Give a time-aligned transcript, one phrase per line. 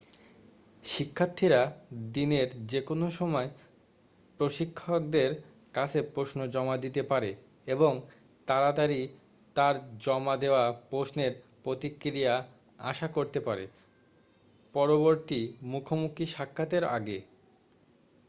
[0.83, 1.61] শিক্ষাথীরা
[2.13, 3.49] দিনের যেকোনো সময়
[4.39, 5.31] প্রশিক্ষকদের
[5.73, 7.31] কাছে প্রশ্ন জমা দিতে পারে
[7.67, 7.91] এবং
[8.47, 9.01] তাড়াতাড়ি
[9.55, 9.75] তার
[9.99, 11.33] জমা দেওয়া প্রশ্নের
[11.63, 12.33] প্রতিক্রিয়া
[12.81, 13.65] আশা করতে পারে
[14.75, 15.39] পরবর্তী
[15.63, 17.23] মুখোমুখি সাক্ষাতের আগেই